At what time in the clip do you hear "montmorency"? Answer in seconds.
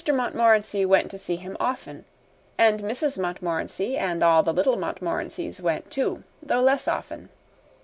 0.11-0.83, 3.19-3.99